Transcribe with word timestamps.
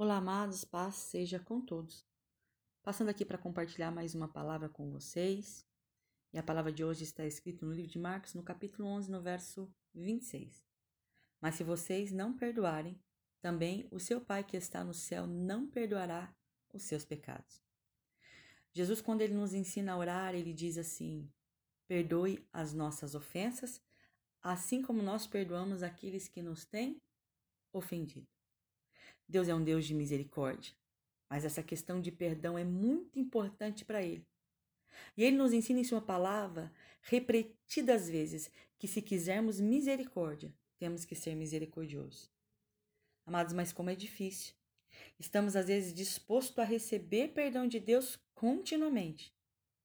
Olá, 0.00 0.18
amados, 0.18 0.64
paz 0.64 0.94
seja 0.94 1.40
com 1.40 1.60
todos. 1.60 2.06
Passando 2.84 3.08
aqui 3.08 3.24
para 3.24 3.36
compartilhar 3.36 3.90
mais 3.90 4.14
uma 4.14 4.28
palavra 4.28 4.68
com 4.68 4.88
vocês. 4.92 5.66
E 6.32 6.38
a 6.38 6.42
palavra 6.44 6.70
de 6.70 6.84
hoje 6.84 7.02
está 7.02 7.26
escrita 7.26 7.66
no 7.66 7.72
livro 7.72 7.90
de 7.90 7.98
Marcos, 7.98 8.32
no 8.32 8.44
capítulo 8.44 8.86
11, 8.86 9.10
no 9.10 9.20
verso 9.20 9.68
26. 9.96 10.64
Mas 11.40 11.56
se 11.56 11.64
vocês 11.64 12.12
não 12.12 12.32
perdoarem, 12.32 12.96
também 13.40 13.88
o 13.90 13.98
seu 13.98 14.20
Pai 14.20 14.44
que 14.44 14.56
está 14.56 14.84
no 14.84 14.94
céu 14.94 15.26
não 15.26 15.66
perdoará 15.66 16.32
os 16.72 16.84
seus 16.84 17.04
pecados. 17.04 17.60
Jesus, 18.72 19.00
quando 19.00 19.22
ele 19.22 19.34
nos 19.34 19.52
ensina 19.52 19.94
a 19.94 19.98
orar, 19.98 20.32
ele 20.32 20.54
diz 20.54 20.78
assim: 20.78 21.28
Perdoe 21.88 22.46
as 22.52 22.72
nossas 22.72 23.16
ofensas, 23.16 23.82
assim 24.40 24.80
como 24.80 25.02
nós 25.02 25.26
perdoamos 25.26 25.82
aqueles 25.82 26.28
que 26.28 26.40
nos 26.40 26.64
têm 26.64 27.02
ofendido. 27.72 28.37
Deus 29.28 29.48
é 29.48 29.54
um 29.54 29.62
Deus 29.62 29.84
de 29.84 29.94
misericórdia, 29.94 30.72
mas 31.28 31.44
essa 31.44 31.62
questão 31.62 32.00
de 32.00 32.10
perdão 32.10 32.58
é 32.58 32.64
muito 32.64 33.18
importante 33.18 33.84
para 33.84 34.02
Ele. 34.02 34.26
E 35.16 35.24
Ele 35.24 35.36
nos 35.36 35.52
ensina 35.52 35.80
em 35.80 35.84
Sua 35.84 36.00
palavra, 36.00 36.72
repetidas 37.02 38.08
vezes, 38.08 38.50
que 38.78 38.88
se 38.88 39.02
quisermos 39.02 39.60
misericórdia, 39.60 40.54
temos 40.78 41.04
que 41.04 41.14
ser 41.14 41.34
misericordiosos. 41.34 42.30
Amados, 43.26 43.52
mas 43.52 43.72
como 43.72 43.90
é 43.90 43.94
difícil. 43.94 44.54
Estamos 45.18 45.54
às 45.54 45.66
vezes 45.66 45.92
dispostos 45.92 46.58
a 46.58 46.64
receber 46.64 47.28
perdão 47.34 47.68
de 47.68 47.78
Deus 47.78 48.18
continuamente, 48.34 49.34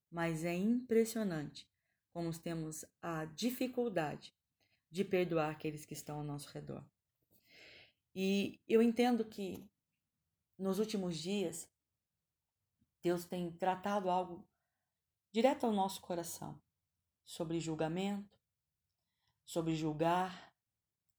mas 0.09 0.45
é 0.45 0.53
impressionante 0.53 1.67
como 2.13 2.31
temos 2.37 2.85
a 3.01 3.25
dificuldade 3.25 4.33
de 4.91 5.03
perdoar 5.03 5.49
aqueles 5.49 5.85
que 5.85 5.93
estão 5.93 6.19
ao 6.19 6.23
nosso 6.23 6.49
redor. 6.51 6.85
E 8.15 8.59
eu 8.67 8.81
entendo 8.81 9.25
que 9.25 9.67
nos 10.57 10.79
últimos 10.79 11.17
dias 11.17 11.69
Deus 13.01 13.25
tem 13.25 13.51
tratado 13.51 14.09
algo 14.09 14.47
direto 15.31 15.65
ao 15.65 15.73
nosso 15.73 15.99
coração 16.01 16.61
sobre 17.25 17.59
julgamento, 17.59 18.39
sobre 19.45 19.75
julgar, 19.75 20.53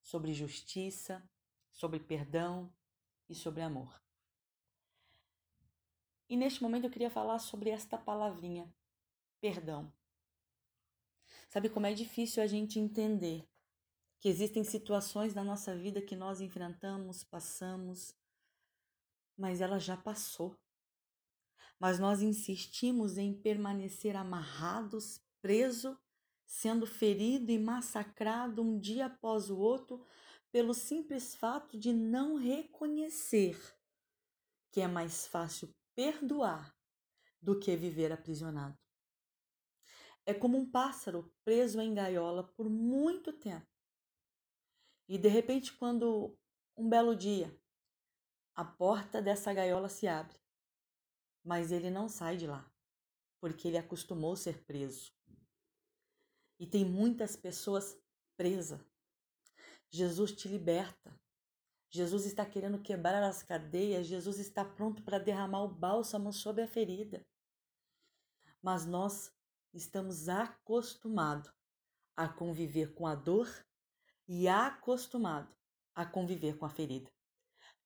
sobre 0.00 0.32
justiça, 0.32 1.28
sobre 1.72 1.98
perdão 1.98 2.72
e 3.28 3.34
sobre 3.34 3.62
amor. 3.62 4.00
E 6.28 6.36
neste 6.36 6.62
momento 6.62 6.84
eu 6.84 6.90
queria 6.90 7.10
falar 7.10 7.38
sobre 7.38 7.70
esta 7.70 7.98
palavrinha, 7.98 8.72
perdão. 9.40 9.92
Sabe 11.48 11.68
como 11.68 11.86
é 11.86 11.92
difícil 11.92 12.42
a 12.42 12.46
gente 12.46 12.78
entender 12.78 13.46
que 14.24 14.30
existem 14.30 14.64
situações 14.64 15.34
na 15.34 15.44
nossa 15.44 15.76
vida 15.76 16.00
que 16.00 16.16
nós 16.16 16.40
enfrentamos, 16.40 17.22
passamos, 17.22 18.16
mas 19.36 19.60
ela 19.60 19.78
já 19.78 19.98
passou. 19.98 20.58
Mas 21.78 21.98
nós 21.98 22.22
insistimos 22.22 23.18
em 23.18 23.34
permanecer 23.34 24.16
amarrados, 24.16 25.20
preso, 25.42 25.94
sendo 26.46 26.86
ferido 26.86 27.52
e 27.52 27.58
massacrado 27.58 28.62
um 28.62 28.78
dia 28.78 29.04
após 29.04 29.50
o 29.50 29.58
outro 29.58 30.02
pelo 30.50 30.72
simples 30.72 31.34
fato 31.34 31.78
de 31.78 31.92
não 31.92 32.36
reconhecer 32.36 33.60
que 34.72 34.80
é 34.80 34.88
mais 34.88 35.26
fácil 35.26 35.68
perdoar 35.94 36.74
do 37.42 37.60
que 37.60 37.76
viver 37.76 38.10
aprisionado. 38.10 38.78
É 40.24 40.32
como 40.32 40.56
um 40.56 40.64
pássaro 40.64 41.30
preso 41.44 41.78
em 41.78 41.92
gaiola 41.92 42.42
por 42.42 42.70
muito 42.70 43.30
tempo 43.30 43.73
e 45.08 45.18
de 45.18 45.28
repente, 45.28 45.72
quando 45.72 46.36
um 46.76 46.88
belo 46.88 47.14
dia 47.14 47.54
a 48.54 48.64
porta 48.64 49.20
dessa 49.20 49.52
gaiola 49.52 49.88
se 49.88 50.06
abre, 50.06 50.38
mas 51.44 51.72
ele 51.72 51.90
não 51.90 52.08
sai 52.08 52.36
de 52.36 52.46
lá, 52.46 52.72
porque 53.40 53.68
ele 53.68 53.76
acostumou 53.76 54.36
ser 54.36 54.64
preso. 54.64 55.12
E 56.58 56.66
tem 56.66 56.84
muitas 56.84 57.36
pessoas 57.36 58.00
presas. 58.36 58.80
Jesus 59.90 60.32
te 60.32 60.48
liberta. 60.48 61.12
Jesus 61.90 62.26
está 62.26 62.46
querendo 62.46 62.80
quebrar 62.80 63.22
as 63.22 63.42
cadeias, 63.42 64.06
Jesus 64.06 64.38
está 64.38 64.64
pronto 64.64 65.02
para 65.02 65.18
derramar 65.18 65.62
o 65.62 65.68
bálsamo 65.68 66.32
sobre 66.32 66.62
a 66.62 66.68
ferida. 66.68 67.24
Mas 68.62 68.86
nós 68.86 69.32
estamos 69.72 70.28
acostumados 70.28 71.52
a 72.16 72.28
conviver 72.28 72.94
com 72.94 73.06
a 73.06 73.14
dor 73.14 73.48
e 74.26 74.48
acostumado 74.48 75.54
a 75.94 76.04
conviver 76.04 76.56
com 76.56 76.66
a 76.66 76.70
ferida. 76.70 77.10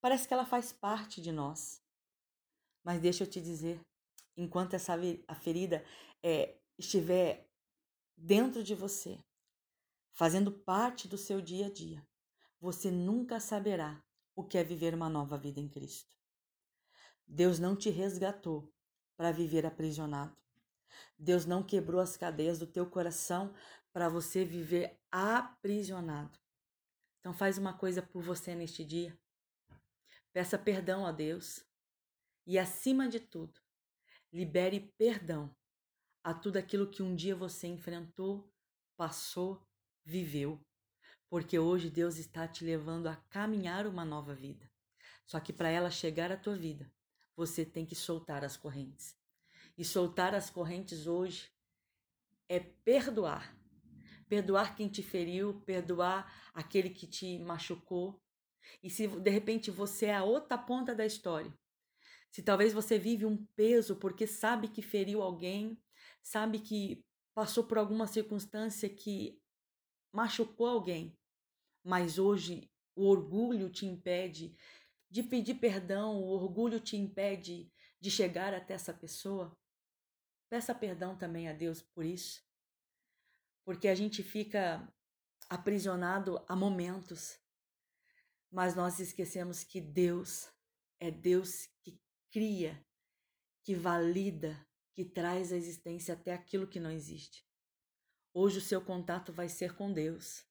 Parece 0.01 0.27
que 0.27 0.33
ela 0.33 0.45
faz 0.45 0.71
parte 0.71 1.21
de 1.21 1.31
nós. 1.31 1.81
Mas 2.83 3.01
deixa 3.01 3.23
eu 3.23 3.29
te 3.29 3.41
dizer, 3.41 3.81
enquanto 4.35 4.73
essa 4.73 4.95
a 5.27 5.35
ferida 5.35 5.83
é, 6.23 6.57
estiver 6.77 7.47
dentro 8.15 8.63
de 8.63 8.73
você, 8.73 9.19
fazendo 10.11 10.51
parte 10.51 11.07
do 11.07 11.17
seu 11.17 11.41
dia 11.41 11.67
a 11.67 11.71
dia, 11.71 12.05
você 12.59 12.89
nunca 12.89 13.39
saberá 13.39 14.03
o 14.35 14.43
que 14.43 14.57
é 14.57 14.63
viver 14.63 14.93
uma 14.93 15.09
nova 15.09 15.37
vida 15.37 15.59
em 15.59 15.67
Cristo. 15.67 16.15
Deus 17.27 17.59
não 17.59 17.75
te 17.75 17.89
resgatou 17.89 18.73
para 19.15 19.31
viver 19.31 19.65
aprisionado. 19.65 20.35
Deus 21.17 21.45
não 21.45 21.61
quebrou 21.61 22.01
as 22.01 22.17
cadeias 22.17 22.57
do 22.57 22.65
teu 22.65 22.89
coração 22.89 23.53
para 23.99 24.07
você 24.07 24.45
viver 24.45 24.97
aprisionado. 25.11 26.39
Então 27.19 27.33
faz 27.33 27.57
uma 27.57 27.73
coisa 27.73 28.01
por 28.01 28.23
você 28.23 28.55
neste 28.55 28.81
dia. 28.81 29.19
Peça 30.31 30.57
perdão 30.57 31.05
a 31.05 31.11
Deus 31.11 31.65
e 32.47 32.57
acima 32.57 33.09
de 33.09 33.19
tudo, 33.19 33.59
libere 34.31 34.93
perdão 34.97 35.53
a 36.23 36.33
tudo 36.33 36.55
aquilo 36.55 36.89
que 36.89 37.03
um 37.03 37.13
dia 37.13 37.35
você 37.35 37.67
enfrentou, 37.67 38.49
passou, 38.95 39.67
viveu. 40.05 40.65
Porque 41.27 41.59
hoje 41.59 41.89
Deus 41.89 42.15
está 42.15 42.47
te 42.47 42.63
levando 42.63 43.07
a 43.07 43.17
caminhar 43.29 43.85
uma 43.85 44.05
nova 44.05 44.33
vida. 44.33 44.71
Só 45.25 45.41
que 45.41 45.51
para 45.51 45.67
ela 45.67 45.91
chegar 45.91 46.31
à 46.31 46.37
tua 46.37 46.55
vida, 46.55 46.89
você 47.35 47.65
tem 47.65 47.85
que 47.85 47.95
soltar 47.95 48.45
as 48.45 48.55
correntes. 48.55 49.13
E 49.77 49.83
soltar 49.83 50.33
as 50.33 50.49
correntes 50.49 51.05
hoje 51.05 51.51
é 52.47 52.61
perdoar 52.61 53.58
perdoar 54.29 54.75
quem 54.75 54.87
te 54.87 55.01
feriu, 55.01 55.59
perdoar 55.65 56.31
aquele 56.53 56.91
que 56.91 57.07
te 57.07 57.39
machucou. 57.39 58.21
E 58.83 58.89
se 58.89 59.07
de 59.07 59.29
repente 59.31 59.71
você 59.71 60.05
é 60.05 60.15
a 60.15 60.23
outra 60.23 60.57
ponta 60.57 60.93
da 60.93 61.05
história, 61.05 61.51
se 62.31 62.43
talvez 62.43 62.71
você 62.71 62.99
vive 62.99 63.25
um 63.25 63.43
peso 63.55 63.95
porque 63.95 64.27
sabe 64.27 64.67
que 64.67 64.83
feriu 64.83 65.23
alguém, 65.23 65.81
sabe 66.21 66.59
que 66.59 67.03
passou 67.33 67.63
por 67.63 67.79
alguma 67.79 68.05
circunstância 68.05 68.87
que 68.87 69.41
machucou 70.13 70.67
alguém, 70.67 71.17
mas 71.83 72.19
hoje 72.19 72.69
o 72.95 73.07
orgulho 73.07 73.69
te 73.69 73.87
impede 73.87 74.55
de 75.09 75.23
pedir 75.23 75.55
perdão, 75.55 76.21
o 76.21 76.27
orgulho 76.27 76.79
te 76.79 76.95
impede 76.95 77.71
de 77.99 78.11
chegar 78.11 78.53
até 78.53 78.75
essa 78.75 78.93
pessoa, 78.93 79.57
peça 80.47 80.75
perdão 80.75 81.17
também 81.17 81.49
a 81.49 81.53
Deus 81.53 81.81
por 81.81 82.05
isso 82.05 82.47
porque 83.69 83.87
a 83.87 83.93
gente 83.93 84.23
fica 84.23 84.91
aprisionado 85.47 86.43
a 86.47 86.55
momentos, 86.55 87.37
mas 88.51 88.73
nós 88.73 88.99
esquecemos 88.99 89.63
que 89.63 89.79
Deus 89.79 90.51
é 90.99 91.11
Deus 91.11 91.67
que 91.83 92.01
cria, 92.31 92.83
que 93.63 93.75
valida, 93.75 94.59
que 94.91 95.05
traz 95.05 95.53
à 95.53 95.55
existência 95.55 96.15
até 96.15 96.33
aquilo 96.33 96.67
que 96.67 96.79
não 96.79 96.89
existe. 96.89 97.45
Hoje 98.33 98.57
o 98.57 98.61
seu 98.61 98.83
contato 98.83 99.31
vai 99.31 99.47
ser 99.47 99.75
com 99.75 99.93
Deus, 99.93 100.43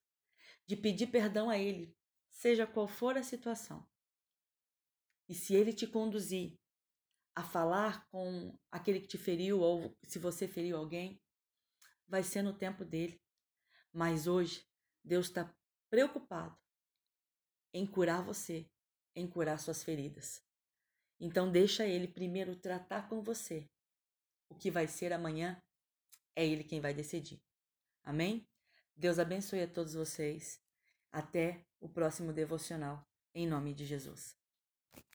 de 0.65 0.77
pedir 0.77 1.07
perdão 1.07 1.49
a 1.49 1.57
Ele, 1.57 1.93
seja 2.29 2.65
qual 2.65 2.87
for 2.87 3.17
a 3.17 3.21
situação. 3.21 3.85
E 5.27 5.35
se 5.35 5.53
Ele 5.53 5.73
te 5.73 5.85
conduzir 5.85 6.57
a 7.35 7.43
falar 7.43 8.07
com 8.07 8.57
aquele 8.71 9.01
que 9.01 9.09
te 9.09 9.17
feriu, 9.17 9.59
ou 9.59 9.93
se 10.05 10.17
você 10.19 10.47
feriu 10.47 10.77
alguém, 10.77 11.21
vai 12.09 12.23
ser 12.23 12.41
no 12.41 12.53
tempo 12.53 12.83
dele. 12.83 13.21
Mas 13.93 14.27
hoje, 14.27 14.65
Deus 15.03 15.27
está 15.27 15.53
preocupado 15.89 16.57
em 17.73 17.85
curar 17.85 18.23
você, 18.23 18.69
em 19.15 19.27
curar 19.27 19.59
suas 19.59 19.83
feridas. 19.83 20.43
Então, 21.19 21.51
deixa 21.51 21.85
Ele 21.85 22.07
primeiro 22.07 22.55
tratar 22.55 23.07
com 23.07 23.21
você. 23.21 23.69
O 24.49 24.55
que 24.55 24.71
vai 24.71 24.87
ser 24.87 25.13
amanhã 25.13 25.61
é 26.35 26.45
Ele 26.45 26.63
quem 26.63 26.81
vai 26.81 26.93
decidir. 26.93 27.41
Amém? 28.03 28.47
Deus 28.95 29.19
abençoe 29.19 29.61
a 29.61 29.67
todos 29.67 29.93
vocês. 29.93 30.59
Até 31.11 31.65
o 31.79 31.89
próximo 31.89 32.33
devocional. 32.33 33.05
Em 33.33 33.47
nome 33.47 33.73
de 33.73 33.85
Jesus. 33.85 34.38